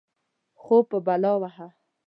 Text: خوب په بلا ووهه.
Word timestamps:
خوب 0.61 0.83
په 0.91 0.97
بلا 1.05 1.31
ووهه. 1.35 1.67